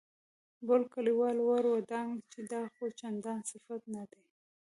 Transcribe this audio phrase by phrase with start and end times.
[0.67, 4.23] بل کليوال ور ودانګل چې دا خو چندان صفت نه دی.